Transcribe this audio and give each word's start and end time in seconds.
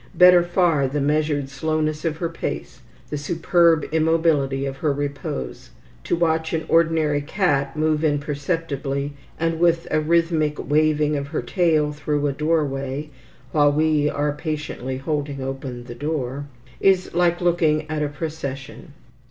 Better 0.15 0.41
far 0.41 0.87
the 0.87 0.99
measured 0.99 1.47
slowness 1.47 2.03
of 2.05 2.17
her 2.17 2.27
pace, 2.29 2.79
the 3.11 3.19
superb 3.19 3.83
immobility 3.91 4.65
of 4.65 4.77
her 4.77 4.91
repose. 4.91 5.69
To 6.05 6.15
watch 6.15 6.53
an 6.53 6.65
ordinary 6.67 7.21
cat 7.21 7.77
move 7.77 8.03
imperceptibly 8.03 9.13
and 9.39 9.59
with 9.59 9.87
a 9.91 10.01
rhythmic 10.01 10.57
waving 10.57 11.15
of 11.17 11.27
her 11.27 11.43
tail 11.43 11.91
through 11.91 12.25
a 12.25 12.33
doorway 12.33 13.11
(while 13.51 13.71
we 13.71 14.09
are 14.09 14.33
patiently 14.33 14.97
holding 14.97 15.39
open 15.39 15.83
the 15.83 15.93
door), 15.93 16.47
is 16.79 17.13
like 17.13 17.39
looking 17.39 17.87
at 17.87 18.01
a 18.01 18.07
procession. 18.09 18.93